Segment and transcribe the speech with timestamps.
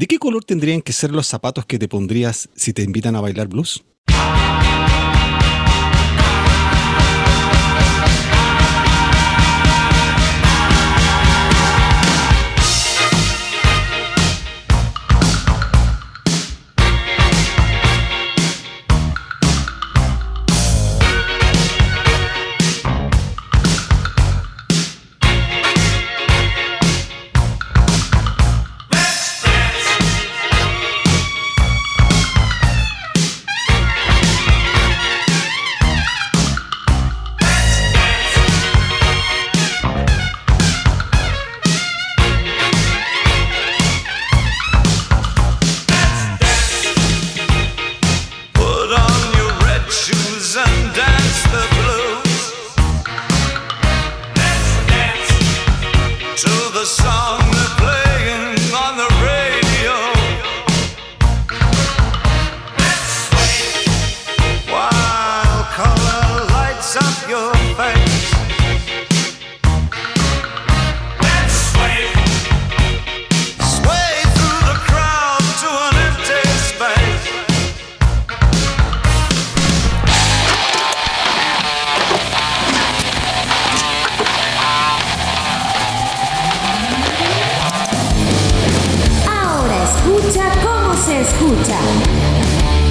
[0.00, 3.20] ¿De qué color tendrían que ser los zapatos que te pondrías si te invitan a
[3.20, 3.84] bailar blues?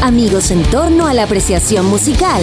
[0.10, 2.42] En torno a la apreciación musical.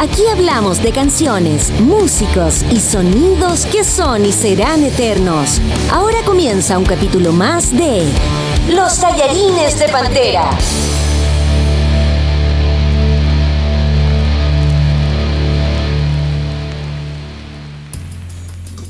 [0.00, 5.60] Aquí hablamos de canciones, músicos y sonidos que son y serán eternos.
[5.92, 8.02] Ahora comienza un capítulo más de
[8.74, 10.50] Los tallarines de Pantera.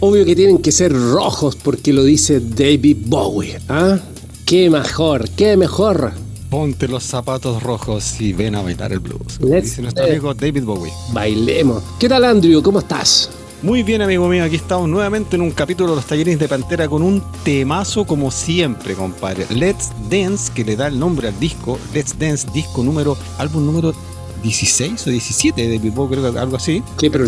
[0.00, 3.60] Obvio que tienen que ser rojos porque lo dice David Bowie.
[3.68, 3.98] ¿Ah?
[4.46, 5.28] ¿Qué mejor?
[5.28, 6.27] ¿Qué mejor?
[6.50, 9.38] Ponte los zapatos rojos y ven a bailar el blues.
[9.38, 10.92] dice nuestro amigo David Bowie.
[11.12, 11.82] Bailemos.
[12.00, 12.62] ¿Qué tal, Andrew?
[12.62, 13.30] ¿Cómo estás?
[13.60, 14.44] Muy bien, amigo mío.
[14.44, 18.30] Aquí estamos nuevamente en un capítulo de los talleres de Pantera con un temazo como
[18.30, 19.46] siempre, compadre.
[19.50, 21.78] Let's Dance, que le da el nombre al disco.
[21.92, 23.92] Let's Dance, disco número, álbum número
[24.42, 26.82] 16 o 17 de Bowie, creo que algo así.
[26.98, 27.26] ¿Qué, pero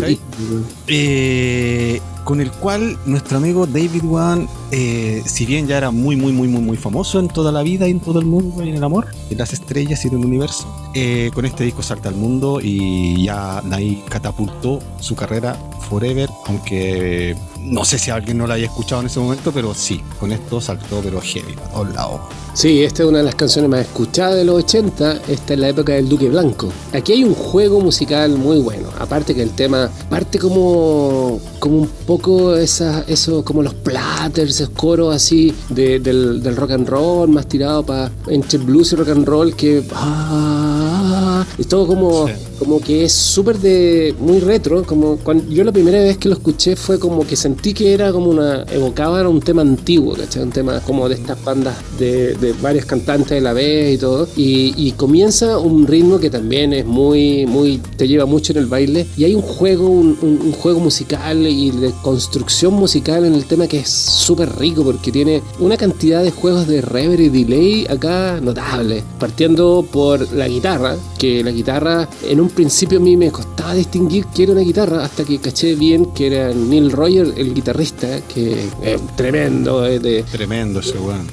[0.87, 6.31] eh, con el cual nuestro amigo David Wan, eh, si bien ya era muy, muy,
[6.31, 8.75] muy, muy, muy famoso en toda la vida y en todo el mundo y en
[8.75, 12.15] el amor, en las estrellas y en el universo, eh, con este disco salta al
[12.15, 15.57] mundo y ya ahí catapultó su carrera
[15.89, 20.01] forever, aunque no sé si alguien no la haya escuchado en ese momento, pero sí,
[20.19, 22.21] con esto saltó, pero heavy, a todos lados.
[22.53, 25.21] Sí, esta es una de las canciones más escuchadas de los 80.
[25.27, 26.69] Esta es la época del Duque Blanco.
[26.91, 28.89] Aquí hay un juego musical muy bueno.
[28.99, 34.69] Aparte que el tema parte como, como un poco esa, eso, como los platters, esos
[34.69, 39.55] coros así del, rock and roll, más tirado para entre blues y rock and roll,
[39.55, 39.83] que.
[39.93, 42.27] Ah, y todo como
[42.61, 46.35] como que es súper de muy retro, como cuando yo la primera vez que lo
[46.35, 50.43] escuché fue como que sentí que era como una evocaba un tema antiguo, ¿cachai?
[50.43, 54.27] Un tema como de estas bandas de, de varios cantantes de la vez y todo.
[54.35, 59.07] Y, comienza un ritmo que también es muy muy te lleva mucho en el baile.
[59.17, 63.79] Y hay un juego un, juego musical y de construcción musical en el tema que
[63.79, 69.03] es súper rico porque tiene una cantidad de juegos de reverb y delay acá notable,
[69.19, 74.25] partiendo por la guitarra, que la guitarra en un principio a mí me costaba distinguir
[74.33, 78.69] que era una guitarra hasta que caché bien que era Neil Roger, el guitarrista, que
[78.83, 79.81] es tremendo.
[79.81, 81.27] de, tremendo ese weón.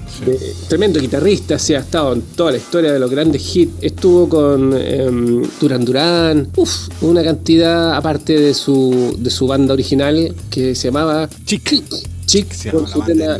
[0.69, 3.73] Tremendo guitarrista, se ha estado en toda la historia de los grandes hits.
[3.81, 10.35] Estuvo con em, Duran Duran, uff, una cantidad aparte de su, de su banda original
[10.51, 12.18] que se llamaba Chick.
[12.29, 13.39] Chick con su tema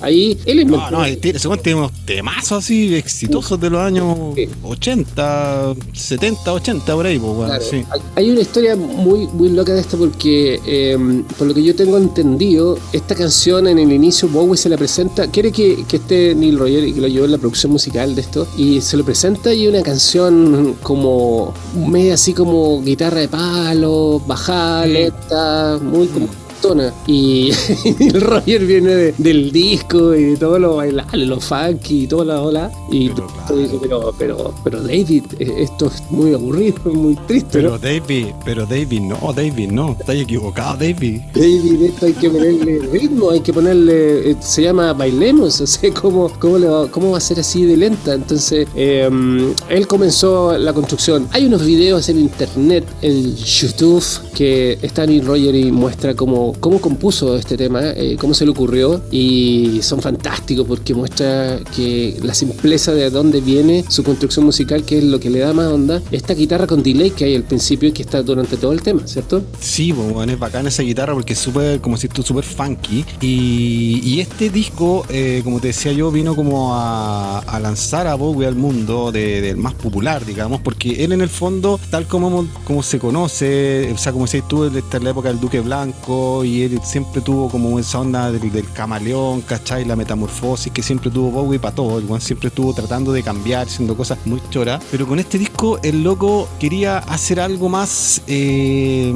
[0.00, 0.90] Ahí él inventó.
[0.90, 4.16] No, no, tiene unos temazos así exitosos de los años
[4.64, 7.20] 80, 70, 80 por ahí.
[7.20, 7.84] Pues, sí.
[8.16, 11.98] Hay una historia muy, muy loca de esto porque, em, por lo que yo tengo
[11.98, 16.58] entendido, esta canción en el inicio Bowie se la presenta, quiere que, que esté Neil
[16.58, 19.54] Roger y que lo lleve en la producción musical de esto, y se lo presenta
[19.54, 26.41] y una canción como media así como guitarra de palo, bajada, lenta, muy como
[27.06, 27.50] y,
[27.98, 32.42] el Roger viene del disco y de todo lo bailable, lo funky y toda la
[32.42, 32.70] ola.
[32.90, 33.10] Y
[33.80, 37.50] pero, pero, pero, David, eh, esto es muy aburrido, muy triste.
[37.52, 41.20] Pero David, pero David, no, David, no, estás equivocado, David.
[41.34, 45.92] David, esto hay que ponerle ritmo, hay que ponerle, eh, se llama bailemos, o sea,
[45.92, 48.14] ¿cómo, cómo, va, cómo va a ser así de lenta?
[48.14, 51.26] Entonces, em, él comenzó la construcción.
[51.32, 54.04] Hay unos videos en internet, en YouTube,
[54.34, 58.50] que están y Roger y muestra cómo cómo, compuso este tema, eh, cómo se le
[58.50, 64.84] ocurrió y son fantásticos porque muestra que la simpleza de dónde viene su construcción musical,
[64.84, 67.44] que es lo que le da más onda, esta guitarra con delay que hay al
[67.44, 69.42] principio y que está durante todo el tema, ¿cierto?
[69.60, 73.04] Sí, pues, bueno, es bacana esa guitarra porque es súper, como si tú, súper funky.
[73.20, 78.14] Y, y este disco, eh, como te decía yo, vino como a, a lanzar a
[78.14, 82.46] Bowie al mundo de- del más popular, digamos, porque él en el fondo, tal como,
[82.66, 86.41] como se conoce, o sea, como decías tú, está en la época del Duque Blanco
[86.44, 89.84] y él siempre tuvo como esa onda del, del camaleón, ¿cachai?
[89.84, 91.98] La metamorfosis que siempre tuvo Bowie para todo.
[91.98, 94.82] El siempre estuvo tratando de cambiar, haciendo cosas muy choras.
[94.90, 98.22] Pero con este disco, el loco quería hacer algo más.
[98.26, 99.12] eh,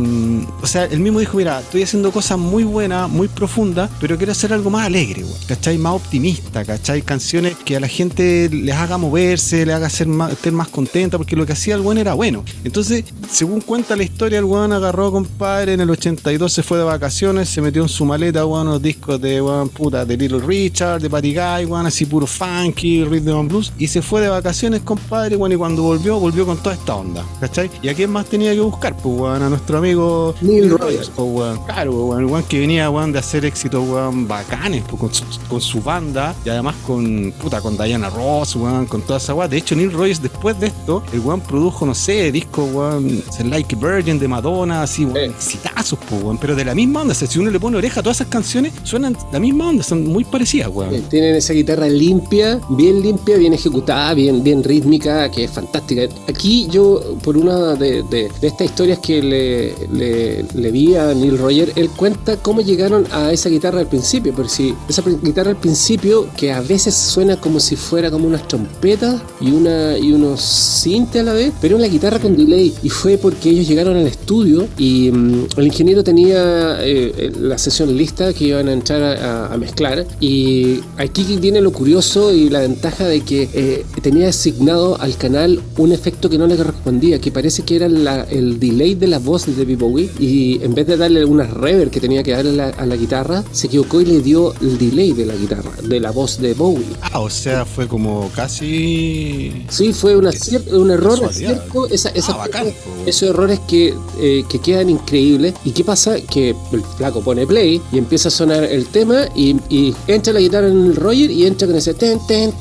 [0.62, 4.32] o sea, él mismo dijo: Mira, estoy haciendo cosas muy buenas, muy profundas, pero quiero
[4.32, 5.78] hacer algo más alegre, weón, ¿cachai?
[5.78, 7.02] Más optimista, ¿cachai?
[7.02, 11.46] Canciones que a la gente les haga moverse, les haga ser más, contenta, porque lo
[11.46, 12.44] que hacía el weón era bueno.
[12.64, 16.84] Entonces, según cuenta la historia, el weón agarró, compadre, en el 82 se fue de
[16.84, 21.00] vacaciones, se metió en su maleta, weón, unos discos de, weón, puta, de Little Richard,
[21.00, 24.82] de Patty Guy, weón, así puro funky, rhythm and blues, y se fue de vacaciones,
[24.82, 27.70] compadre, weón, y cuando volvió, volvió con toda esta onda, ¿cachai?
[27.80, 28.94] ¿Y a quién más tenía que buscar?
[28.98, 31.10] Pues, weón, a nuestro amigo Neil Rogers.
[31.16, 31.64] pues, weón.
[31.64, 35.24] Claro, weón, el weón que venía, weón, de hacer éxitos, weón, bacanes, pues, con, su,
[35.48, 39.48] con su banda, y además con, puta, con Diana Ross, weón, con toda esa weón.
[39.48, 43.74] De hecho, Neil Rogers, después de esto, el weón produjo, no sé, discos, weón, Like
[43.76, 47.28] Virgin de Madonna, así, weón, exitazos, pues, weón, pero de la misma onda, o sea,
[47.28, 50.68] si uno le pone oreja todas esas canciones, suenan la misma onda, son muy parecidas,
[50.72, 50.94] weón.
[50.94, 56.02] Eh, Tienen esa guitarra limpia, bien limpia, bien ejecutada, bien, bien rítmica, que es fantástica.
[56.28, 58.04] Aquí yo, por una de,
[58.42, 63.32] estas historias que le, le- le vi a Neil Roger, él cuenta cómo llegaron a
[63.32, 64.32] esa guitarra al principio.
[64.36, 68.46] Pero si esa guitarra al principio, que a veces suena como si fuera como unas
[68.48, 72.72] trompetas y, una, y unos sintes a la vez, pero una guitarra con delay.
[72.82, 77.58] Y fue porque ellos llegaron al estudio y mm, el ingeniero tenía eh, eh, la
[77.58, 80.06] sesión lista que iban a entrar a, a- mezclar.
[80.20, 85.60] Y aquí viene lo curioso y la ventaja de que eh, tenía asignado al canal
[85.78, 89.18] un efecto que no le correspondía, que parece que era la- el delay de la
[89.18, 90.10] voz de David Bowie.
[90.18, 92.96] Y en vez de darle una reverb que tenía que darle a la, a la
[92.96, 96.54] guitarra, se equivocó y le dio el delay de la guitarra, de la voz de
[96.54, 96.84] Bowie.
[97.02, 99.52] Ah, o sea, fue como casi...
[99.68, 100.30] Sí, fue una
[100.72, 102.66] un error cierto, esa, esa- Ah, bacán,
[103.06, 105.54] esos errores que, eh, que quedan increíbles.
[105.64, 106.16] ¿Y qué pasa?
[106.20, 110.40] Que el flaco pone play y empieza a sonar el tema y, y entra la
[110.40, 112.52] guitarra en el Roger y entra con ese ten, ten,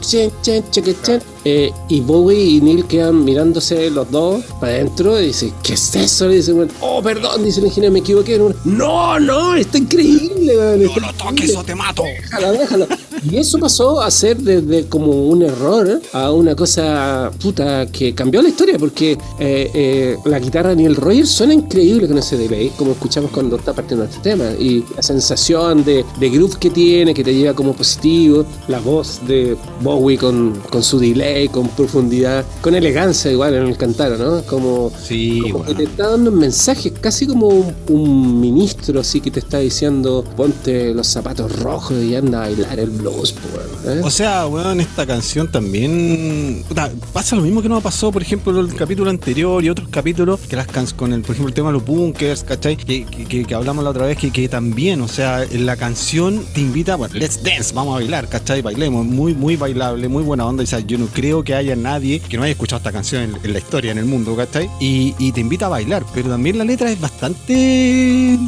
[0.00, 1.22] chen.
[1.44, 5.94] Eh, y Bowie y Neil quedan mirándose los dos para adentro y dice, ¿qué es
[5.94, 6.26] eso?
[6.28, 8.40] Le dice, bueno, oh, perdón, dice el ingeniero, me equivoqué.
[8.64, 11.56] No, no, está increíble, man, No lo toques increíble".
[11.56, 12.02] o te mato.
[12.02, 12.86] Déjalo, déjalo.
[13.28, 18.40] Y eso pasó a ser desde como un error a una cosa puta que cambió
[18.40, 22.70] la historia porque eh, eh, la guitarra de Neil Rogers suena increíble con ese delay,
[22.76, 24.50] como escuchamos cuando está partiendo este tema.
[24.58, 29.20] Y la sensación de, de groove que tiene, que te lleva como positivo, la voz
[29.26, 34.42] de Bowie con, con su delay, con profundidad, con elegancia igual en el cantar, ¿no?
[34.42, 35.76] Como, Sí, como que weón.
[35.76, 40.24] te está dando un mensaje, casi como un, un ministro así que te está diciendo
[40.36, 44.00] ponte los zapatos rojos y anda a bailar el blues, ¿eh?
[44.04, 46.64] O sea, weón, esta canción también.
[47.12, 50.56] pasa lo mismo que nos pasó, por ejemplo, el capítulo anterior y otros capítulos, que
[50.56, 52.76] las canciones con el, por ejemplo, el tema de los bunkers, ¿cachai?
[52.76, 56.96] Que, que- hablamos la otra vez, que, que también, o sea, la canción te invita,
[56.96, 58.62] bueno, let's dance, vamos a bailar, ¿cachai?
[58.62, 60.62] Bailemos, muy, muy bailable, muy buena onda.
[60.62, 63.36] O sea, yo no creo que haya nadie que no haya escuchado esta canción en,
[63.42, 64.68] en la historia, en el mundo, ¿cachai?
[64.80, 68.38] Y, y te invita a bailar, pero también la letra es bastante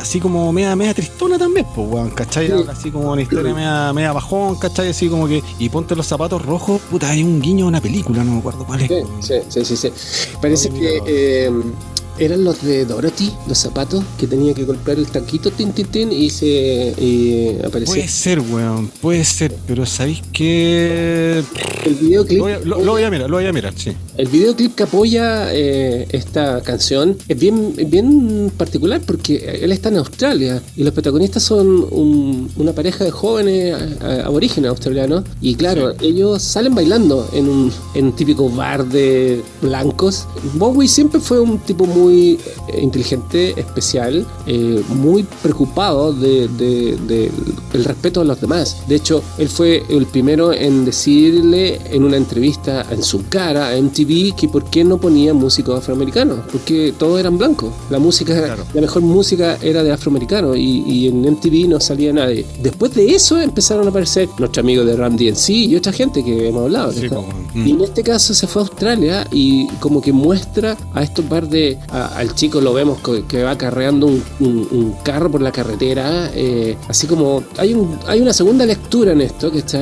[0.00, 2.50] así como media, media tristona también, pues, weón, ¿cachai?
[2.68, 4.88] Así como una historia media, media bajón, ¿cachai?
[4.90, 8.24] Así como que, y ponte los zapatos rojos, puta, hay un guiño a una película,
[8.24, 8.90] no me acuerdo cuál es.
[9.20, 9.92] Sí, sí, sí, sí.
[10.40, 11.50] Parece que eh,
[12.18, 16.12] eran los de Dorothy, los zapatos, que tenía que golpear el taquito, tin, tin, tin,
[16.12, 16.46] y se
[16.98, 21.42] y aparecía Puede ser, weón, puede ser, pero ¿sabéis qué?
[21.84, 22.38] el videoclip.
[22.38, 23.96] Lo voy, a, lo- lo voy a mirar, lo voy a mirar, sí.
[24.16, 29.96] El videoclip que apoya eh, esta canción es bien, bien particular porque él está en
[29.96, 35.94] Australia y los protagonistas son un- una pareja de jóvenes eh, aborígenes australianos y claro,
[36.00, 40.26] ellos salen bailando en un, en un típico bar de blancos.
[40.54, 42.38] Bowie siempre fue un tipo muy
[42.72, 47.30] eh, inteligente, especial, eh, muy preocupado de, de- de
[47.72, 48.76] el respeto a los demás.
[48.86, 53.76] De hecho, él fue el primero en decirle en una entrevista en su cara a
[53.76, 57.72] MTV MTV que por qué no ponía músicos afroamericanos, porque todos eran blancos.
[57.90, 62.46] La música, la mejor música era de afroamericanos y, en MTV no salía nadie.
[62.62, 66.48] Después de eso empezaron a aparecer nuestros amigos de Ram DNC y otra gente que
[66.48, 66.92] hemos hablado.
[67.54, 71.48] Y en este caso se fue a Australia y como que muestra a estos par
[71.48, 71.78] de.
[71.90, 76.30] al chico lo vemos que, va carreando un, carro por la carretera.
[76.34, 79.80] Eh, así como hay, un, hay una segunda lectura en esto, que está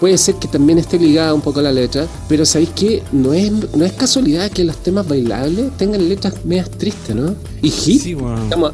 [0.00, 3.32] puede ser que también esté ligada un poco a la letra, pero sabéis que no
[3.32, 7.34] es, no es casualidad que los temas bailables tengan letras medias tristes, ¿no?
[7.62, 8.16] Y hit,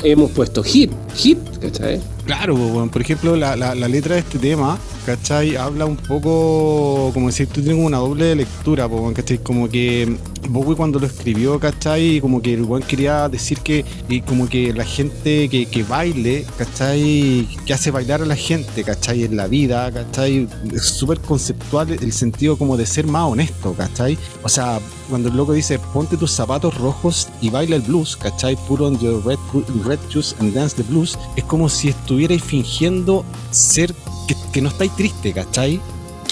[0.02, 2.00] hemos puesto hit, hit, ¿cachai?
[2.26, 5.56] Claro, bueno, por ejemplo, la, la, letra de este tema, ¿cachai?
[5.56, 9.38] Habla un poco, como decir, tú tienes una doble lectura, ¿cachai?
[9.38, 10.16] Como que
[10.48, 12.20] Bowie cuando lo escribió, ¿cachai?
[12.20, 17.46] Como que el quería decir que, y como que la gente que, que, baile, ¿cachai?
[17.66, 19.24] Que hace bailar a la gente, ¿cachai?
[19.24, 20.48] En la vida, ¿cachai?
[20.72, 24.16] Es súper conceptual el sentido como de ser más honesto, ¿cachai?
[24.42, 28.56] O sea, cuando el loco dice, ponte tus zapatos rojos y baila el blues, ¿cachai?
[28.66, 29.38] Put on your red,
[29.84, 33.92] red shoes and dance the blues, es como si estuvierais fingiendo ser
[34.52, 35.80] que, no estáis triste, ¿cachai?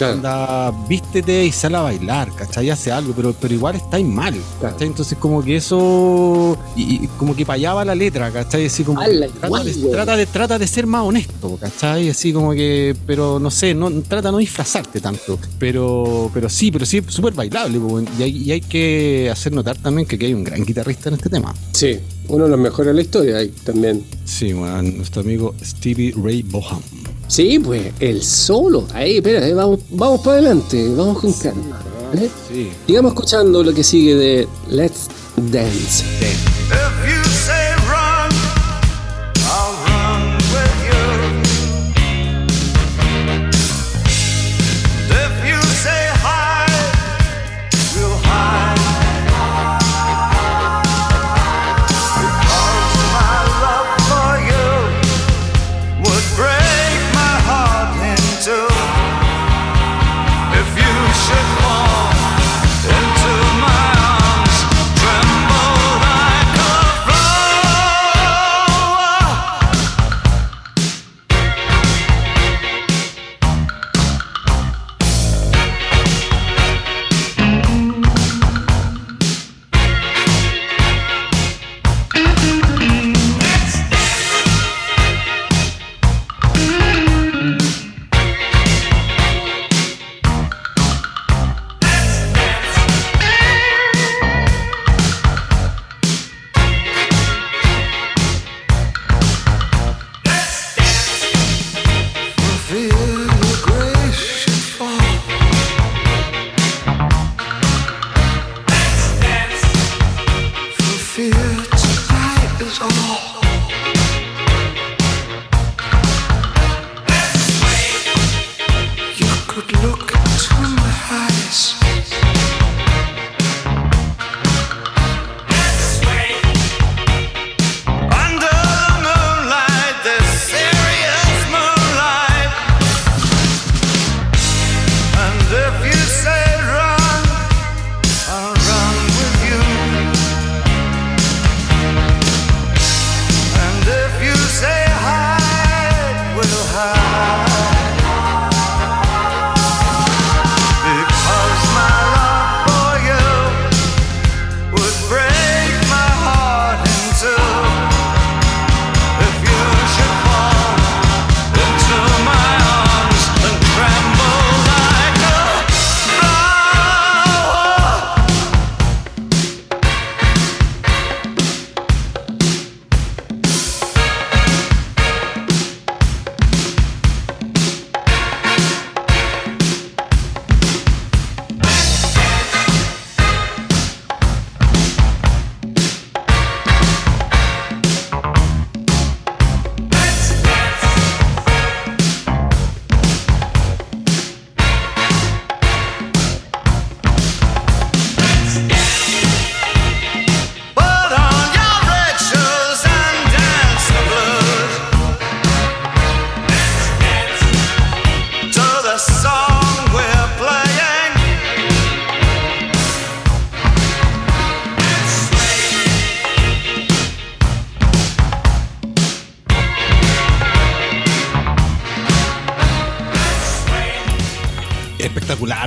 [0.02, 2.71] Anda, vístete y sale a bailar, ¿cachai?
[2.71, 4.88] Hace algo, pero, pero igual estáis mal, ¿cachai?
[4.88, 8.66] Entonces como que eso, y, como que payaba la letra, ¿cachai?
[8.66, 12.09] Así como, trata, de, trata, de, trata, de, ser más honesto, ¿cachai?
[12.09, 16.71] Así como que, pero no sé, no trata de no disfrazarte tanto, pero, pero sí,
[16.71, 17.80] pero sí, súper bailable,
[18.18, 21.16] y hay, y hay, que hacer notar también que aquí hay un gran guitarrista en
[21.16, 21.54] este tema.
[21.73, 24.04] Sí, uno de los mejores de la historia hay también.
[24.25, 26.82] Sí, bueno, nuestro amigo Stevie Ray Boham.
[27.33, 28.87] Sí, pues, el solo.
[28.93, 31.81] Ahí, espera, eh, vamos, vamos para adelante, vamos con calma.
[32.12, 32.31] ¿vale?
[32.47, 32.69] Sí.
[32.87, 35.09] Sigamos escuchando lo que sigue de Let's
[35.51, 36.51] Dance.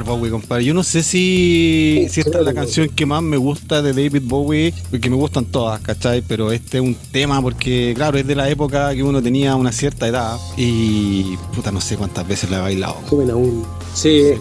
[0.03, 0.65] Bowie, compadre.
[0.65, 4.23] Yo no sé si, si esta es la canción que más me gusta de David
[4.25, 6.21] Bowie, porque me gustan todas, ¿cachai?
[6.21, 9.71] Pero este es un tema porque, claro, es de la época que uno tenía una
[9.71, 12.95] cierta edad y, puta, no sé cuántas veces la he bailado.
[13.09, 13.65] Joven aún.
[13.93, 14.33] Sí.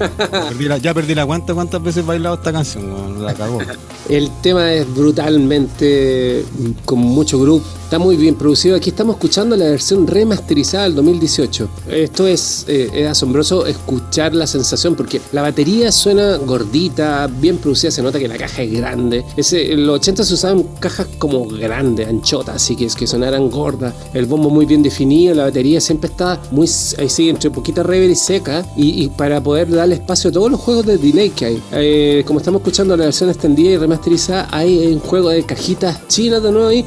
[0.82, 3.58] ya perdí la cuenta cuántas veces he bailado esta canción, la cagó.
[4.08, 6.44] El tema es brutalmente
[6.84, 8.76] con mucho grupo Está muy bien producido.
[8.76, 11.68] Aquí estamos escuchando la versión remasterizada del 2018.
[11.90, 17.90] Esto es, eh, asombroso escuchar la sensación porque la batería suena gordita, bien producida.
[17.90, 19.24] Se nota que la caja es grande.
[19.36, 23.50] Ese, en los 80 se usaban cajas como grandes, anchotas, así que es que sonaran
[23.50, 23.92] gordas.
[24.14, 28.14] El bombo muy bien definido, la batería siempre está muy sigue entre poquita reverb y
[28.14, 28.64] seca.
[28.76, 31.62] Y, para poder darle espacio a todos los juegos de delay que hay.
[31.72, 36.42] Eh, como estamos escuchando la versión extendida y remasterizada, hay un juego de cajitas chinas
[36.42, 36.84] de nuevo ahí.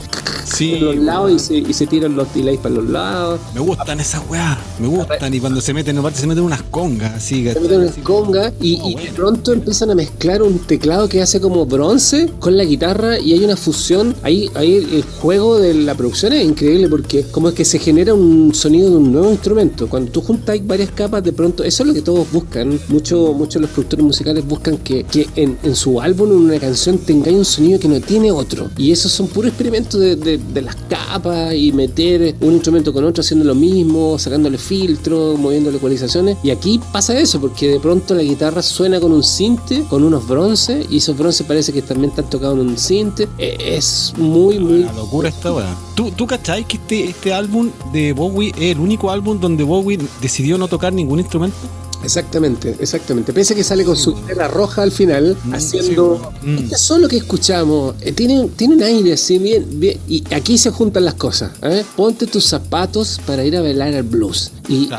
[0.53, 3.39] Sí lados y se, y se tiran los delays para los lados.
[3.53, 5.33] Me gustan esas weas, me gustan.
[5.33, 7.43] Y cuando se meten, aparte se meten unas congas, así.
[7.51, 11.65] Se meten unas congas y, de pronto empiezan a mezclar un teclado que hace como
[11.65, 14.15] bronce con la guitarra y hay una fusión.
[14.23, 18.13] Ahí, ahí el juego de la producción es increíble porque como es que se genera
[18.13, 19.87] un sonido de un nuevo instrumento.
[19.87, 22.79] Cuando tú juntas varias capas, de pronto, eso es lo que todos buscan.
[22.87, 26.97] Muchos de los productores musicales buscan que, que en, en, su álbum, en una canción,
[26.97, 28.69] tengáis un sonido que no tiene otro.
[28.77, 33.03] Y esos son puros experimentos de, de, de las capa y meter un instrumento con
[33.03, 36.37] otro haciendo lo mismo, sacándole filtros, moviéndole ecualizaciones.
[36.43, 40.27] Y aquí pasa eso, porque de pronto la guitarra suena con un cinte, con unos
[40.27, 43.27] bronces, y esos bronces parece que también están tocados en un cinte.
[43.37, 44.83] E, es muy, muy.
[44.83, 45.75] La locura esta weá.
[45.95, 49.99] ¿Tú, ¿Tú cacháis que este, este álbum de Bowie es el único álbum donde Bowie
[50.21, 51.57] decidió no tocar ningún instrumento?
[52.03, 53.33] Exactamente, exactamente.
[53.33, 56.33] Pese que sale con su tela roja al final, mm, haciendo.
[56.41, 56.57] Mm.
[56.57, 59.97] Este solo que escuchamos eh, tiene, tiene un aire así, bien, bien.
[60.07, 61.51] Y aquí se juntan las cosas.
[61.61, 61.83] ¿eh?
[61.95, 64.51] Ponte tus zapatos para ir a bailar al blues.
[64.69, 64.89] Y,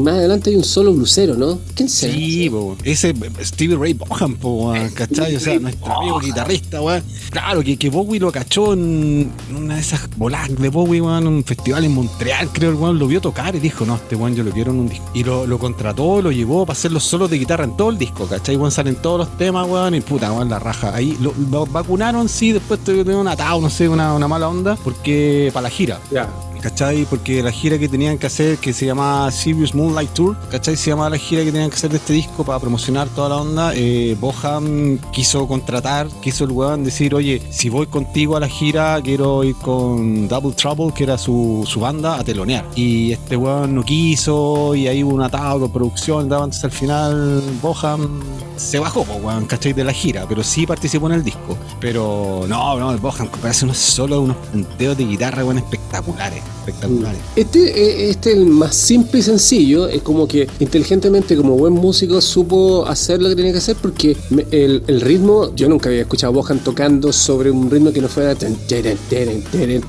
[0.00, 1.58] más adelante hay un solo blusero, ¿no?
[1.74, 2.14] ¿Quién será?
[2.14, 5.34] Sí, bo, ese Stevie Ray Vaughan, po, ¿cachai?
[5.34, 7.02] O sea, nuestro amigo guitarrista, weón.
[7.30, 11.32] Claro, que, que Bowie lo cachó en una de esas voladas de Bowie, weón, en
[11.32, 14.36] un festival en Montreal, creo, el weón lo vio tocar y dijo, no, este weón
[14.36, 15.04] yo lo quiero en un disco.
[15.12, 17.98] Y lo, lo contrató, lo llevó para hacer los solos de guitarra en todo el
[17.98, 18.56] disco, ¿cachai?
[18.56, 20.94] Weón, salen todos los temas, weón, y puta, weón, la raja.
[20.94, 25.50] Ahí lo, vacunaron, sí, después tuvieron un atado, no sé, una, una mala onda, porque
[25.52, 25.98] para la gira.
[26.10, 26.28] Ya.
[26.60, 27.04] ¿Cachai?
[27.06, 30.76] Porque la gira que tenían que hacer, que se llamaba Sirius Moonlight Tour, ¿cachai?
[30.76, 33.36] Se llamaba la gira que tenían que hacer de este disco para promocionar toda la
[33.36, 33.72] onda.
[33.74, 39.00] Eh, Boham quiso contratar, quiso el weón decir, oye, si voy contigo a la gira,
[39.02, 42.66] quiero ir con Double Trouble, que era su, banda, a telonear.
[42.74, 47.42] Y este weón no quiso, y ahí hubo un atado con producción, daban al final
[47.62, 48.20] Boham
[48.56, 49.72] se bajó, weón, ¿cachai?
[49.72, 51.56] De la gira, pero sí participó en el disco.
[51.80, 57.20] Pero no, no, el Boham hace unos solo unos punteos de guitarra, weón, espectaculares espectaculares.
[57.36, 59.88] Este, eh, este es el más simple y sencillo.
[59.88, 64.16] Es como que inteligentemente, como buen músico, supo hacer lo que tenía que hacer porque
[64.50, 68.08] el, el ritmo, yo nunca había escuchado a Bohan tocando sobre un ritmo que no
[68.08, 68.34] fuera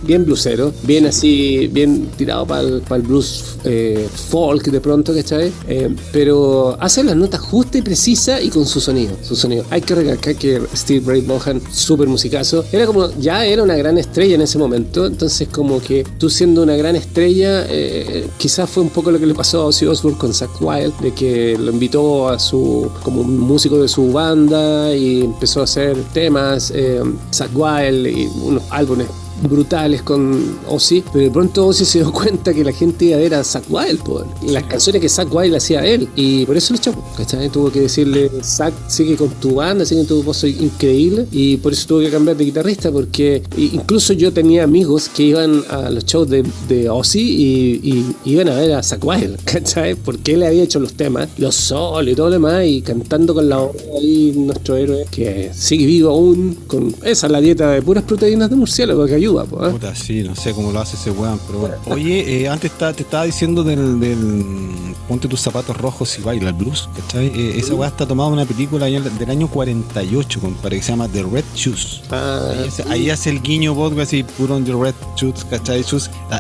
[0.04, 5.52] bien bluesero, bien así, bien tirado para el, blues eh, folk de pronto, ¿cachai?
[5.68, 9.66] Eh, pero hace las notas justas y precisas y con su sonido, su sonido.
[9.70, 13.98] Hay que recalcar que Steve Ray Bohan, súper musicazo, era como, ya era una gran
[13.98, 18.84] estrella en ese momento, entonces como que tú siendo una gran estrella, eh, quizás fue
[18.84, 21.72] un poco lo que le pasó a Ozzy Osbourne con Zack Wild, de que lo
[21.72, 27.02] invitó a su como músico de su banda y empezó a hacer temas, eh,
[27.34, 29.08] Zack Wild y unos álbumes
[29.42, 33.20] brutales con Ozzy, pero de pronto Ozzy se dio cuenta que la gente iba a
[33.20, 36.74] ver a Zack Wild, por las canciones que Zack Wild hacía él, y por eso
[36.74, 37.50] lo echó, ¿cachai?
[37.50, 41.88] Tuvo que decirle, Zack, sigue con tu banda, sigue tu voz increíble, y por eso
[41.88, 46.30] tuvo que cambiar de guitarrista, porque incluso yo tenía amigos que iban a los shows
[46.30, 49.96] de, de Ozzy y, iban a ver a Zack Wild, ¿cachai?
[49.96, 53.50] Porque él había hecho los temas, los solos y todo lo demás, y cantando con
[53.50, 58.04] la voz ahí nuestro héroe, que sigue vivo aún, con esa la dieta de puras
[58.04, 59.72] proteínas de murciélago que ayuda ¿eh?
[59.72, 61.76] Puta, sí, no sé cómo lo hace ese weón, pero bueno.
[61.88, 64.46] Oye, eh, antes te estaba diciendo del, del,
[65.08, 67.28] Ponte tus zapatos rojos y baila el blues, ¿cachai?
[67.28, 71.24] Eh, esa weá está tomada una película del año 48, compadre, que se llama The
[71.24, 72.02] Red Shoes.
[72.12, 72.54] Ah,
[72.90, 75.84] ahí, hace, el guiño vos, así, puro on The Red Shoes, ¿cachai?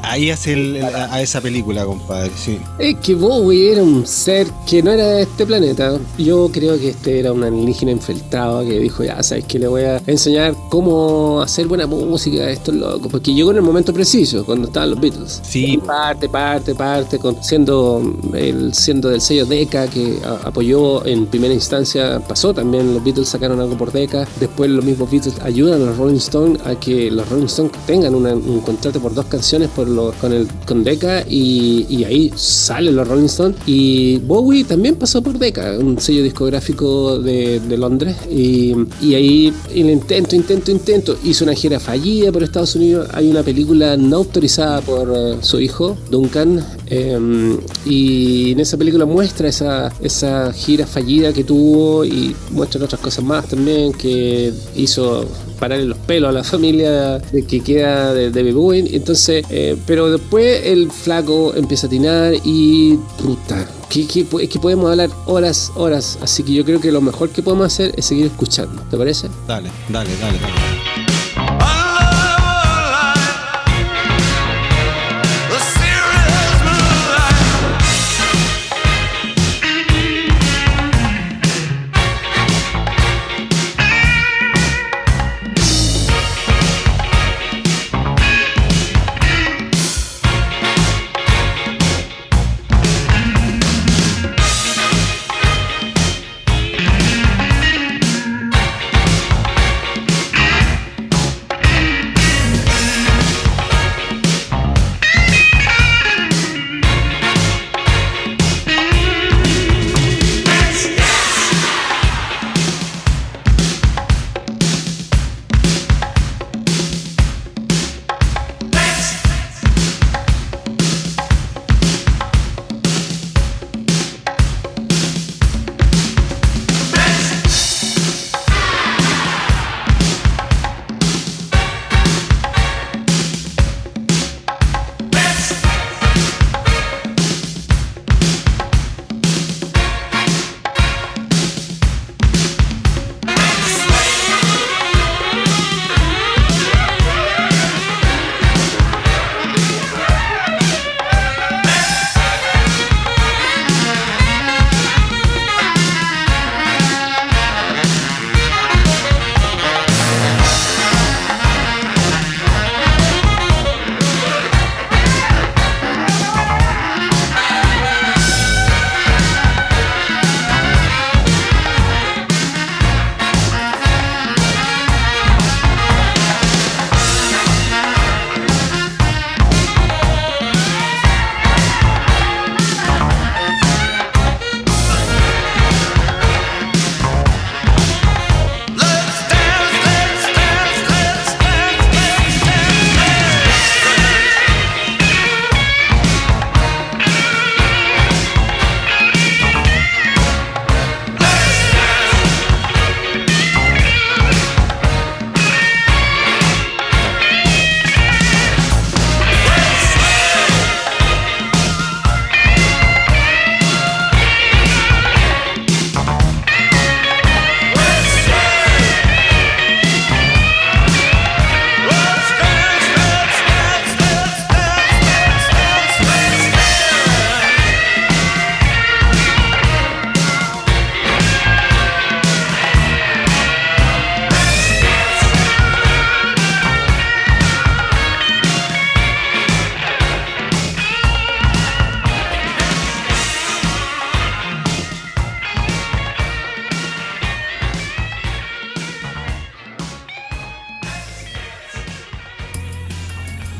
[0.03, 2.59] ahí hace el, a, esa película, compadre, sí.
[2.79, 5.97] Es que Bowie era un ser que no era de este planeta.
[6.17, 9.83] Yo creo que este era un alienígena infiltrado que dijo, ya sabes que le voy
[9.83, 14.45] a enseñar cómo hacer buena música, esto es loco, porque llegó en el momento preciso,
[14.45, 15.41] cuando estaban los Beatles.
[15.43, 15.79] Sí.
[15.85, 18.01] Parte, parte, parte, con, siendo,
[18.33, 23.59] el, siendo del sello Decca que apoyó en primera instancia, pasó también, los Beatles sacaron
[23.59, 27.27] algo por Decca, después los mismos Beatles ayudan a los Rolling Stones a que los
[27.29, 31.85] Rolling Stones tengan un contrato por dos canciones por lo, con, el, con Decca y,
[31.89, 37.19] y ahí salen los Rolling Stones y Bowie también pasó por Decca, un sello discográfico
[37.19, 42.43] de, de Londres y, y ahí el intento, intento, intento, hizo una gira fallida por
[42.43, 48.59] Estados Unidos, hay una película no autorizada por eh, su hijo, Duncan, em, y en
[48.59, 53.93] esa película muestra esa, esa gira fallida que tuvo y muestra otras cosas más también
[53.93, 55.25] que hizo
[55.59, 58.95] pararle los pelos a la familia de que queda de David Bowie.
[58.95, 63.67] Entonces, eh, pero después el flaco empieza a atinar y puta.
[63.89, 66.17] Que, que, que, podemos hablar horas, horas.
[66.21, 68.81] Así que yo creo que lo mejor que podemos hacer es seguir escuchando.
[68.89, 69.27] ¿Te parece?
[69.47, 70.90] Dale, dale, dale, dale.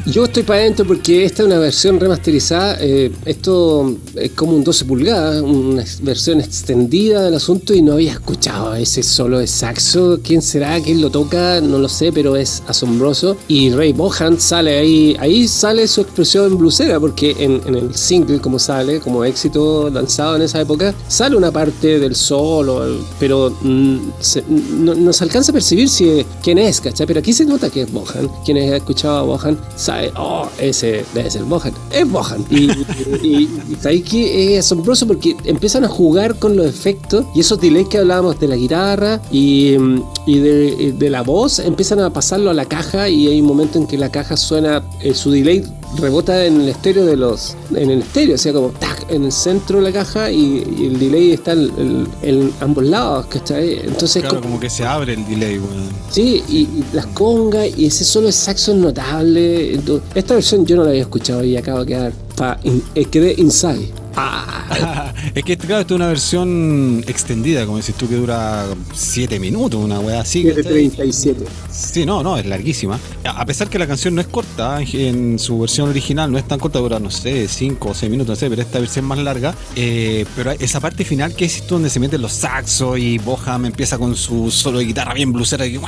[0.07, 2.77] Yo estoy para adentro porque esta es una versión remasterizada.
[2.81, 8.13] Eh, esto es como un 12 pulgadas, una versión extendida del asunto y no había
[8.13, 10.19] escuchado ese solo de saxo.
[10.23, 10.81] ¿Quién será?
[10.81, 11.61] ¿Quién lo toca?
[11.61, 13.37] No lo sé, pero es asombroso.
[13.47, 18.57] Y Ray Bohan sale ahí, ahí sale su expresión blusera porque en, el single, como
[18.57, 23.97] sale, como éxito lanzado en esa época, sale una parte del solo, pero mm,
[24.79, 27.05] no, se alcanza a percibir si, quién es, ¿cachai?
[27.05, 28.29] Pero aquí se nota que es Bohan.
[28.43, 29.59] Quienes han escuchado a Bohan
[30.17, 31.73] oh, ese debe ser Bohan.
[31.91, 32.45] Es Bohan.
[32.49, 32.71] Y,
[33.21, 37.97] y, que es asombroso porque empiezan a jugar con los efectos y esos delays que
[37.97, 39.75] hablábamos de la guitarra y,
[40.25, 43.77] y de, de, la voz, empiezan a pasarlo a la caja y hay un momento
[43.77, 45.63] en que la caja suena, eh, su delay
[45.97, 47.55] rebota en el estéreo de los.
[47.75, 50.99] En el estéreo, o sea, como tac, en el centro de la caja y, el
[50.99, 53.79] delay está en, ambos lados, ¿cachai?
[53.79, 54.23] Entonces.
[54.23, 55.89] Claro, como, que se abre el delay, weón.
[56.09, 59.79] Sí, y, las congas y ese solo de saxo es notable.
[60.15, 62.13] esta versión yo no la había escuchado y acabo de quedar.
[62.35, 63.91] Pa, eh, quedé inside.
[64.15, 65.13] Ah.
[65.35, 69.83] es que claro, esta es una versión extendida, como decís tú, que dura 7 minutos,
[69.83, 70.43] una weá así.
[70.43, 71.35] 7.37.
[71.81, 72.99] Sí, no, no, es larguísima.
[73.25, 76.59] A pesar que la canción no es corta, en su versión original no es tan
[76.59, 79.19] corta, dura, no sé, 5 o 6 minutos, no sé, pero esta versión es más
[79.19, 79.55] larga.
[79.75, 83.97] Eh, pero esa parte final que es donde se meten los saxos y Boham empieza
[83.97, 85.79] con su solo de guitarra bien blusera, y,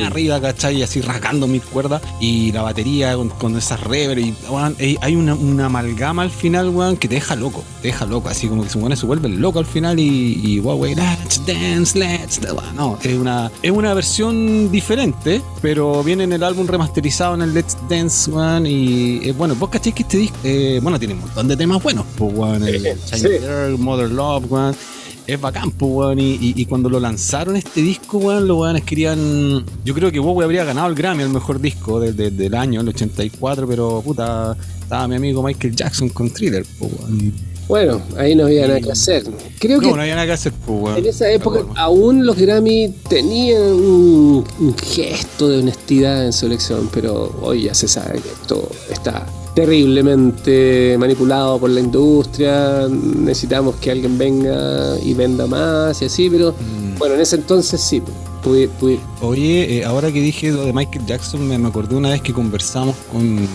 [0.00, 0.78] arriba, ¿cachai?
[0.78, 2.02] Y así rasgando mis cuerdas.
[2.20, 4.18] Y la batería con, con esas rever.
[4.18, 4.34] Y
[5.00, 8.46] hay una, una amalgama al final, weón, que te deja loco te deja loco, así
[8.46, 12.40] como que se, se vuelve loco al final y, y wow, let's dance, let's
[12.74, 17.54] No, es una, es una versión diferente, pero viene en el álbum remasterizado en el
[17.54, 21.20] Let's Dance One y eh, bueno, vos cachéis que este disco, eh, bueno, tiene un
[21.20, 22.98] montón de temas buenos, pues, one, el
[23.40, 24.76] Girl, Mother Love, one
[25.26, 29.64] es bacán, pues, y, y, cuando lo lanzaron este disco, weón, los weones querían.
[29.84, 33.66] Yo creo que Bowie habría ganado el Grammy, el mejor disco del año, el 84,
[33.68, 36.92] pero puta, estaba mi amigo Michael Jackson con Thriller, pues,
[37.68, 39.24] bueno, ahí no había nada que hacer.
[39.58, 42.94] Creo no, que no había nada que hacer, pues, En esa época aún los Grammy
[43.08, 44.44] tenían un,
[44.84, 50.96] gesto de honestidad en su elección, pero hoy ya se sabe que esto está terriblemente
[50.98, 52.88] manipulado por la industria.
[52.88, 56.98] Necesitamos que alguien venga y venda más y así, pero mm.
[56.98, 58.02] bueno, en ese entonces sí.
[59.20, 62.96] Oye, eh, ahora que dije lo de Michael Jackson, me acordé una vez que conversamos
[63.12, 63.46] con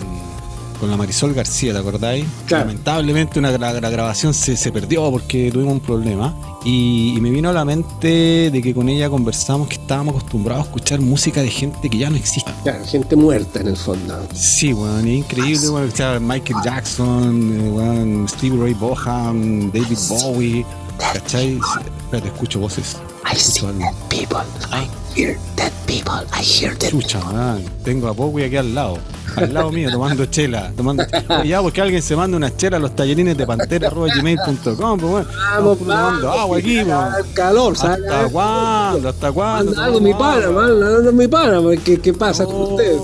[0.80, 2.26] con la Marisol García, ¿te acordáis?
[2.50, 6.36] Lamentablemente una, la, grabación se, se, perdió porque tuvimos un problema.
[6.64, 10.68] Y, me vino a la mente de que con ella conversamos que estábamos acostumbrados a
[10.68, 12.52] escuchar música de gente que ya no existe.
[12.64, 14.28] Claro, gente muerta en el fondo.
[14.34, 15.88] Sí, bueno, es increíble, bueno,
[16.20, 20.66] Michael Jackson, eh, Stevie Ray Vaughan, David Bowie.
[20.98, 21.60] ¿Cachai?
[22.04, 22.98] Espérate, escucho voces.
[23.26, 24.44] I see dead people.
[24.72, 26.26] I hear dead people.
[26.34, 27.64] I hear dead Chucha, man.
[27.84, 29.00] Tengo a Bowie aquí al lado
[29.38, 30.72] al lado mío tomando chela.
[30.76, 31.04] Tomando...
[31.46, 35.28] ya, porque alguien se manda una chela a los tallerines de pantera.gmail.com, pues bueno.
[35.56, 37.26] Vamos, tomando agua aquí, pues.
[37.34, 39.10] calor, ¿Hasta cuándo?
[39.10, 39.80] ¿Hasta cuándo?
[39.80, 42.98] Algo mi pana, man, mi pana, ¿qué, qué pasa con usted?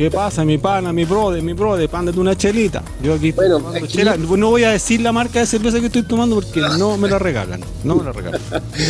[0.00, 1.86] ¿Qué pasa, mi pana, mi brother, mi brother?
[1.86, 2.82] Pándate una chelita.
[3.02, 3.86] Yo aquí, bueno, aquí...
[3.86, 4.16] Chela.
[4.16, 7.18] No voy a decir la marca de cerveza que estoy tomando porque no me la
[7.18, 7.60] regalan.
[7.84, 8.40] No me la regalan.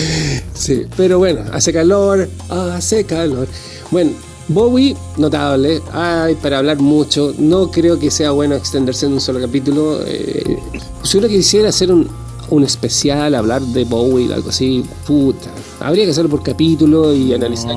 [0.54, 3.48] sí, pero bueno, hace calor, hace calor.
[3.90, 4.12] Bueno,
[4.46, 5.82] Bowie, notable.
[5.92, 7.34] Ay, para hablar mucho.
[7.38, 10.02] No creo que sea bueno extenderse en un solo capítulo.
[10.06, 10.60] Eh,
[11.02, 12.08] si uno quisiera hacer un,
[12.50, 15.50] un especial, hablar de Bowie, algo así, puta.
[15.80, 17.74] Habría que hacerlo por capítulo y analizar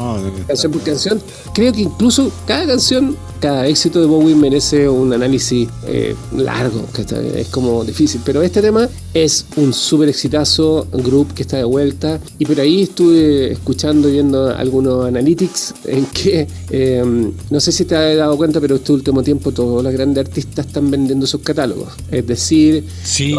[0.48, 1.22] canción por canción.
[1.54, 7.06] Creo que incluso cada canción, cada éxito de Bowie merece un análisis eh, largo, que
[7.42, 8.22] es como difícil.
[8.26, 12.20] Pero este tema es un súper exitazo, group que está de vuelta.
[12.40, 17.86] Y por ahí estuve escuchando y viendo algunos analytics en que, em, no sé si
[17.86, 21.42] te has dado cuenta, pero este último tiempo todos los grandes artistas están vendiendo sus
[21.42, 21.94] catálogos.
[22.12, 22.86] Es decir,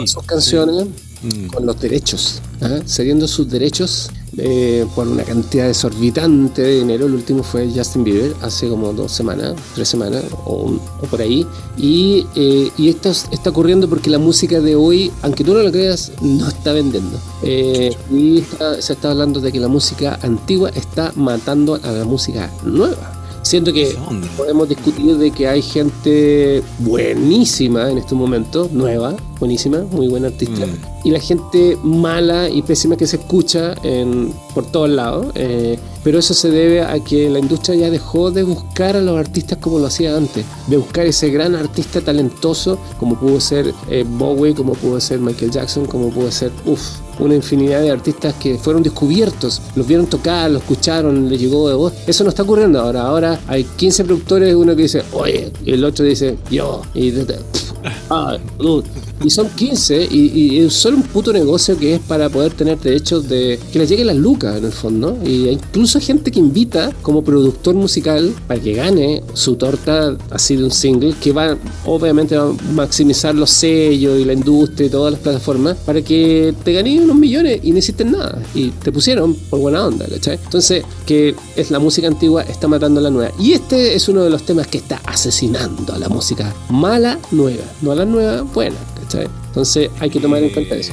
[0.07, 0.87] sus canciones.
[1.25, 1.47] Mm.
[1.47, 2.81] con los derechos, ¿ah?
[2.87, 7.07] cediendo sus derechos eh, por una cantidad desorbitante de dinero.
[7.07, 10.79] El último fue Justin Bieber hace como dos semanas, tres semanas o,
[11.11, 11.47] por ahí.
[11.79, 15.73] Y, eh, y esto está ocurriendo porque la música de hoy, aunque tú no lo
[15.73, 17.19] creas, no está vendiendo.
[17.43, 18.45] Eh, y
[18.81, 23.14] se está hablando de que la música antigua está matando a la música nueva.
[23.45, 23.95] Siento que
[24.39, 30.65] podemos discutir de que hay gente buenísima en este momento, nueva, buenísima, muy buena artista,
[30.65, 31.07] mm.
[31.07, 35.27] y la gente mala y pésima que se escucha en, por todos lados.
[35.35, 39.19] Eh, pero eso se debe a que la industria ya dejó de buscar a los
[39.19, 44.07] artistas como lo hacía antes, de buscar ese gran artista talentoso como pudo ser eh,
[44.09, 46.81] Bowie, como pudo ser Michael Jackson, como pudo ser, uff,
[47.19, 51.75] una infinidad de artistas que fueron descubiertos, los vieron tocar, los escucharon, les llegó de
[51.75, 51.93] voz.
[52.07, 53.03] Eso no está ocurriendo ahora.
[53.03, 57.13] Ahora hay 15 productores, uno que dice, oye, y el otro dice, yo, y
[58.11, 58.39] ah,
[59.23, 63.29] y son 15 y, es solo un puto negocio que es para poder tener derechos
[63.29, 65.19] de que les lleguen las lucas en el fondo.
[65.25, 70.57] Y hay incluso gente que invita como productor musical para que gane su torta así
[70.57, 74.91] de un single que va obviamente va a maximizar los sellos y la industria y
[74.91, 78.43] todas las plataformas para que te ganen unos millones y no hiciste nada.
[78.55, 80.39] Y te pusieron por buena onda, ¿cachai?
[80.43, 83.33] Entonces, que es la música antigua está matando a la nueva.
[83.39, 87.65] Y este es uno de los temas que está asesinando a la música mala nueva,
[87.83, 88.77] no a la nueva buena.
[89.47, 90.93] Entonces hay que tomar en cuenta eso.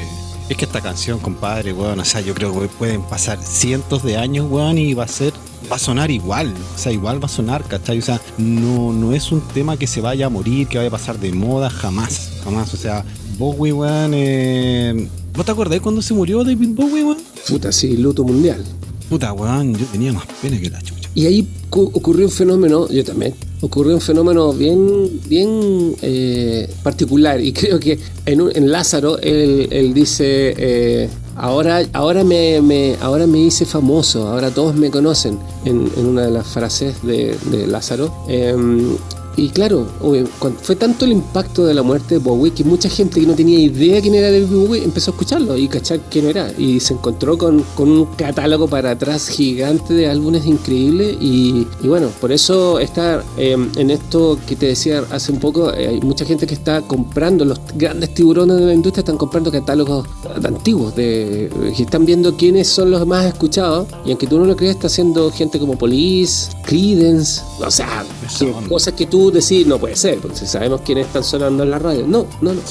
[0.49, 4.17] Es que esta canción, compadre, weón, o sea, yo creo que pueden pasar cientos de
[4.17, 5.33] años, weón, y va a ser
[5.71, 7.99] va a sonar igual, o sea, igual va a sonar, ¿cachai?
[7.99, 10.91] O sea, no, no es un tema que se vaya a morir, que vaya a
[10.91, 12.73] pasar de moda, jamás, jamás.
[12.73, 13.05] O sea,
[13.37, 15.07] Bowie, weón, eh...
[15.33, 17.17] ¿vos te acordás cuando se murió David Bowie, weón?
[17.47, 18.63] Puta, sí, luto mundial.
[19.09, 21.09] Puta, weón, yo tenía más pena que la chucha.
[21.13, 27.41] Y ahí ocurrió un fenómeno, yo también, ocurrió un fenómeno bien, bien eh, particular.
[27.41, 33.27] Y creo que en, en Lázaro él, él dice, eh, ahora, ahora, me, me, ahora
[33.27, 37.67] me hice famoso, ahora todos me conocen, en, en una de las frases de, de
[37.67, 38.13] Lázaro.
[38.29, 38.95] Em,
[39.37, 39.87] y claro,
[40.61, 43.59] fue tanto el impacto de la muerte de Bowie que mucha gente que no tenía
[43.59, 46.51] idea quién era David Bowie empezó a escucharlo y cachar quién era.
[46.57, 51.15] Y se encontró con, con un catálogo para atrás gigante de álbumes increíbles.
[51.21, 55.87] Y, bueno, por eso está eh, en esto que te decía hace un poco, eh,
[55.87, 60.07] hay mucha gente que está comprando, los grandes tiburones de la industria están comprando catálogos
[60.43, 63.87] antiguos, de, que están viendo quiénes son los más escuchados.
[64.05, 68.05] Y aunque tú no lo creas, está haciendo gente como Police, Credence, o sea,
[68.67, 72.05] cosas que tú decir, no puede ser, porque sabemos quiénes están sonando en la radio.
[72.07, 72.61] No, no, no.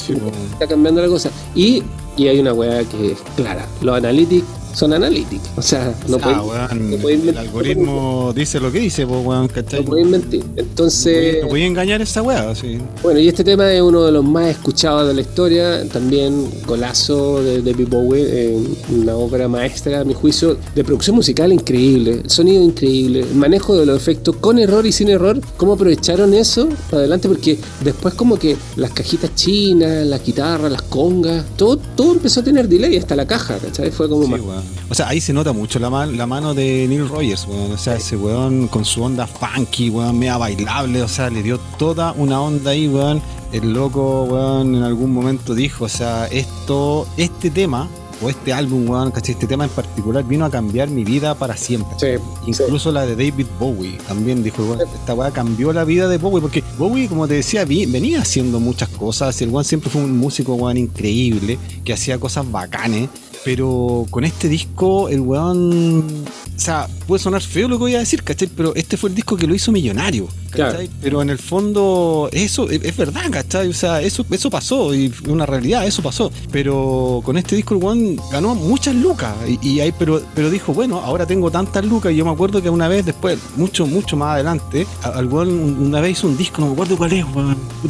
[0.52, 1.30] está cambiando la cosa.
[1.54, 1.82] Y,
[2.16, 3.66] y hay una weá que es clara.
[3.80, 5.50] Los analytics son analytics.
[5.56, 6.68] O sea, no, ah,
[7.00, 9.80] pueden, El algoritmo dice lo que dice, pues, weón, ¿cachai?
[9.80, 10.44] No pueden mentir.
[10.56, 11.42] Entonces.
[11.42, 12.78] No pueden engañar esa weá, sí.
[13.02, 15.88] Bueno, y este tema es uno de los más escuchados de la historia.
[15.88, 18.58] También golazo de David Bowie, eh,
[18.90, 23.86] una obra maestra, a mi juicio, de producción musical increíble, sonido increíble, el manejo de
[23.86, 25.40] los efectos con error y sin error.
[25.56, 27.28] ¿Cómo aprovecharon eso para adelante?
[27.28, 32.44] Porque después, como que las cajitas chinas, las guitarras, las congas, todo, todo empezó a
[32.44, 33.90] tener delay, hasta la caja, ¿cachai?
[33.90, 34.40] Fue como más.
[34.88, 37.72] O sea, ahí se nota mucho la, la mano de Neil Rogers, weón.
[37.72, 41.02] O sea, ese weón con su onda funky, weón, mea bailable.
[41.02, 43.22] O sea, le dio toda una onda ahí, weón.
[43.52, 47.88] El loco, weón, en algún momento dijo, o sea, esto, este tema,
[48.22, 49.32] o este álbum, weón, ¿cachai?
[49.32, 51.96] Este tema en particular vino a cambiar mi vida para siempre.
[51.98, 56.18] Sí, Incluso la de David Bowie también dijo, weón, esta weá cambió la vida de
[56.18, 59.40] Bowie, porque Bowie, como te decía, venía haciendo muchas cosas.
[59.40, 63.08] El weón siempre fue un músico, weón, increíble, que hacía cosas bacanes
[63.44, 66.24] pero con este disco, el weón.
[66.26, 68.48] O sea, puede sonar feo lo que voy a decir, ¿cachai?
[68.54, 70.28] Pero este fue el disco que lo hizo millonario.
[70.50, 70.90] ¿Cachai?
[71.02, 73.68] Pero en el fondo, eso es, verdad, ¿cachai?
[73.68, 76.30] O sea, eso, eso pasó, y una realidad, eso pasó.
[76.50, 79.34] Pero con este disco el weón ganó muchas lucas.
[79.62, 82.12] Y, ahí, pero, pero dijo, bueno, ahora tengo tantas lucas.
[82.12, 86.00] Y yo me acuerdo que una vez después, mucho, mucho más adelante, al weón una
[86.00, 87.24] vez hizo un disco, no me acuerdo cuál es.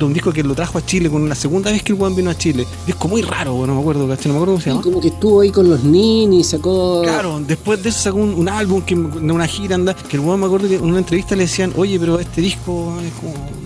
[0.00, 2.30] Un disco que lo trajo a Chile con la segunda vez que el weón vino
[2.30, 2.66] a Chile.
[2.86, 4.28] Disco muy raro, no me acuerdo, ¿cachai?
[4.28, 4.82] No me acuerdo cómo se llama.
[4.82, 7.02] como que estuvo ahí con los ninis, sacó.
[7.02, 10.40] Claro, después de eso sacó un, álbum que, de una gira, anda, que el weón
[10.40, 12.96] me acuerdo que en una entrevista le decían, oye, pero este disco es como,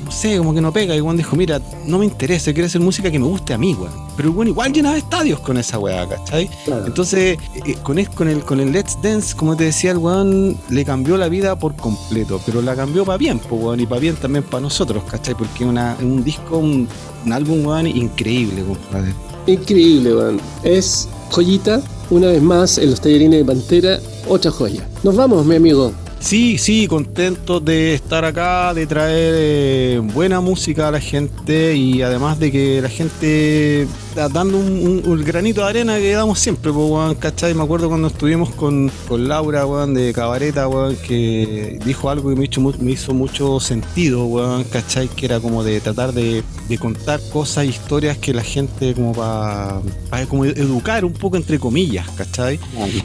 [0.04, 0.94] no sé, como que no pega.
[0.94, 3.74] Y weón dijo, mira, no me interesa, quiero hacer música que me guste a mí,
[3.74, 3.92] weón.
[4.16, 6.48] Pero weón igual llenaba estadios con esa weá, ¿cachai?
[6.86, 10.56] Entonces, eh, con, el, con, el, con el Let's Dance, como te decía, el weón
[10.70, 14.00] le cambió la vida por completo, pero la cambió para bien, pues, weón, y para
[14.00, 15.34] bien también para nosotros, ¿cachai?
[15.34, 16.88] Porque una, un disco, un,
[17.24, 19.14] un álbum, weón, increíble, compadre.
[19.46, 20.40] Increíble, weón.
[20.62, 24.86] Es joyita una vez más en los tallerines de Pantera, otra joya.
[25.02, 25.92] Nos vamos, mi amigo.
[26.24, 32.00] Sí, sí, contento de estar acá, de traer eh, buena música a la gente y
[32.00, 37.54] además de que la gente dando un, granito de arena que damos siempre, pues, ¿cachai?
[37.54, 42.36] Me acuerdo cuando estuvimos con, con Laura, weón, de Cabareta, weón, que dijo algo que
[42.36, 45.08] me hizo, me hizo mucho sentido, weón, ¿cachai?
[45.08, 46.42] Que era como de tratar de,
[46.80, 49.80] contar cosas, historias que la gente como para
[50.28, 52.58] como educar un poco entre comillas, ¿cachai?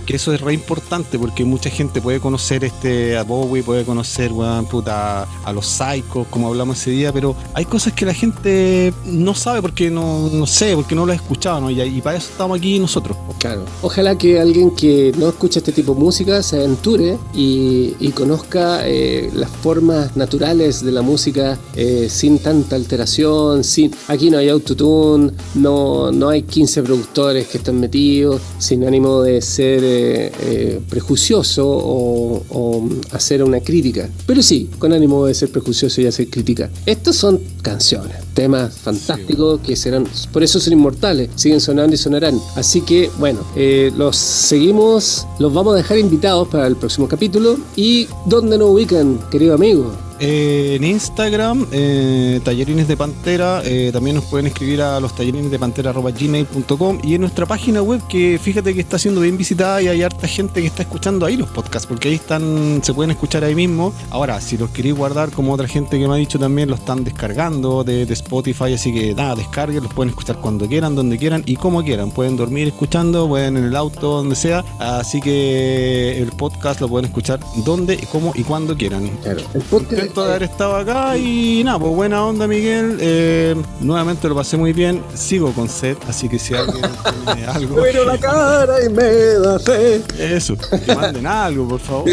[0.05, 4.31] Que eso es re importante porque mucha gente puede conocer este a Bowie, puede conocer,
[4.69, 9.33] puta, a los Psychos, como hablamos ese día, pero hay cosas que la gente no
[9.33, 11.69] sabe porque no, no sé, porque no lo ha escuchado, ¿no?
[11.69, 13.17] Y, para eso estamos aquí nosotros.
[13.39, 13.63] Claro.
[13.81, 19.29] Ojalá que alguien que no escucha este tipo de música se aventure y, conozca eh,
[19.33, 25.31] las formas naturales de la música eh, sin tanta alteración, sin aquí no hay autotune,
[25.55, 32.43] no, no hay 15 productores que están metidos, sin ánimo de ser eh, prejuicioso o,
[32.49, 36.69] o hacer una crítica, pero sí, con ánimo de ser prejuicioso y hacer crítica.
[36.85, 42.39] Estos son canciones, temas fantásticos que serán, por eso son inmortales, siguen sonando y sonarán.
[42.55, 47.57] Así que, bueno, eh, los seguimos, los vamos a dejar invitados para el próximo capítulo.
[47.75, 49.91] ¿Y dónde nos ubican, querido amigo?
[50.19, 53.61] Eh, en Instagram, eh, Tallerines de Pantera.
[53.65, 58.01] eh, también nos pueden escribir a los tallerines de pantera.gmail.com y en nuestra página web,
[58.07, 61.37] que fíjate que está siendo bien visitada y hay harta gente que está escuchando ahí
[61.37, 63.93] los podcasts, porque ahí están, se pueden escuchar ahí mismo.
[64.09, 67.03] Ahora, si los queréis guardar, como otra gente que me ha dicho también, lo están
[67.03, 71.43] descargando de, de Spotify, así que nada, descarguen, los pueden escuchar cuando quieran, donde quieran
[71.45, 72.11] y como quieran.
[72.11, 74.63] Pueden dormir escuchando, pueden en el auto, donde sea.
[74.79, 79.07] Así que el podcast lo pueden escuchar donde, cómo y cuando quieran.
[79.23, 79.41] Claro.
[79.53, 80.08] El podcast.
[80.09, 82.97] Contento de haber estado acá y nada, pues buena onda Miguel.
[82.99, 85.03] Eh, nuevamente lo pasé muy bien.
[85.13, 86.81] Sigo con sed, así que si alguien
[87.25, 90.01] tiene algo, Pero la cara y me da fe.
[90.17, 92.09] eso, que manden algo, por favor.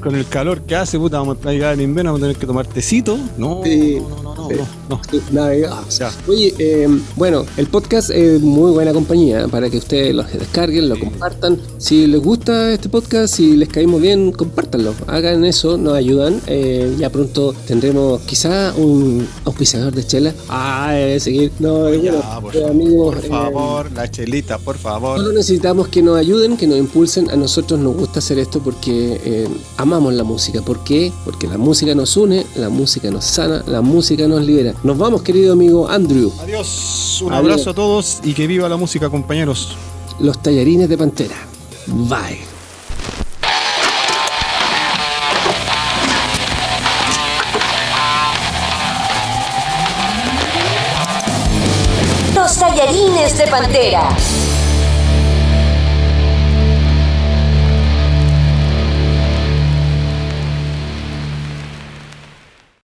[0.00, 2.46] Con el calor que hace, puta, vamos a llegar en invierno, vamos a tener que
[2.46, 3.18] tomar tecito.
[3.36, 4.00] No, Sí.
[4.00, 4.56] no, no, no, Sí.
[4.56, 5.00] no, no.
[5.32, 6.10] Navega- Ya.
[6.28, 10.98] Oye, eh, bueno, el podcast es muy buena compañía para que ustedes lo descarguen, lo
[10.98, 11.58] compartan.
[11.78, 14.94] Si les gusta este podcast, si les caímos bien, compártanlo.
[15.06, 16.40] Hagan eso, nos ayudan.
[16.46, 20.34] Eh, ya pronto tendremos quizá un auspiciador de chela.
[20.48, 21.52] Ah, eh, seguir.
[21.58, 25.18] No, eh, bueno, por, eh, amigos, por eh, favor, la chelita, por favor.
[25.18, 27.30] Solo necesitamos que nos ayuden, que nos impulsen.
[27.30, 30.62] A nosotros nos gusta hacer esto porque eh, amamos la música.
[30.62, 31.12] ¿Por qué?
[31.24, 34.73] Porque la música nos une, la música nos sana, la música nos libera.
[34.82, 36.32] Nos vamos, querido amigo Andrew.
[36.40, 37.44] Adiós, un Adiós.
[37.44, 39.76] abrazo a todos y que viva la música, compañeros.
[40.20, 41.36] Los tallarines de pantera.
[41.86, 42.40] Bye.
[52.34, 54.08] Los tallarines de Pantera.